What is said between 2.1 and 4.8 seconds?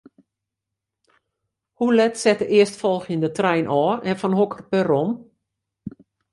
set de earstfolgjende trein ôf en fan hokker